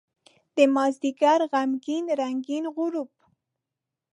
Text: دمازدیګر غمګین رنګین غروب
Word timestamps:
دمازدیګر 0.57 1.39
غمګین 1.51 2.05
رنګین 2.19 2.65
غروب 2.75 3.09